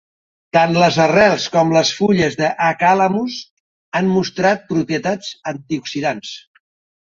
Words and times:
Tant 0.55 0.71
les 0.83 0.95
arrels 1.01 1.43
com 1.55 1.73
les 1.75 1.91
fulles 1.97 2.37
de 2.39 2.49
"A. 2.67 2.69
calamus" 2.79 3.37
han 4.01 4.11
mostrat 4.15 4.65
propietats 4.73 5.31
antioxidants. 5.55 6.35